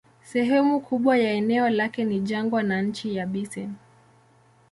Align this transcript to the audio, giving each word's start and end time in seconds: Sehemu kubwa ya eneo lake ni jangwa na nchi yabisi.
Sehemu 0.23 0.79
kubwa 0.79 1.17
ya 1.17 1.31
eneo 1.33 1.69
lake 1.69 2.05
ni 2.05 2.19
jangwa 2.19 2.63
na 2.63 2.81
nchi 2.81 3.15
yabisi. 3.15 3.69